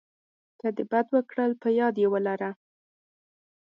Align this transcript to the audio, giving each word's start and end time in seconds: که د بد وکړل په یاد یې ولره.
که 0.59 0.67
د 0.77 0.79
بد 0.91 1.07
وکړل 1.15 1.51
په 1.61 1.67
یاد 1.79 1.95
یې 2.01 2.07
ولره. 2.13 2.51